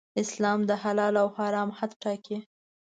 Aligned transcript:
اسلام 0.21 0.59
د 0.69 0.71
حلال 0.83 1.13
او 1.21 1.27
حرام 1.37 1.69
حد 1.77 1.91
ټاکي. 2.03 2.37